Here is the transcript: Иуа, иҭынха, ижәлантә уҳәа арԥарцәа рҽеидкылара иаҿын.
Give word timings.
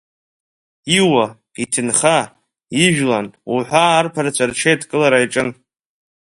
Иуа, 0.99 1.25
иҭынха, 1.63 2.17
ижәлантә 2.83 3.37
уҳәа 3.53 3.83
арԥарцәа 3.99 4.45
рҽеидкылара 4.49 5.17
иаҿын. 5.21 5.49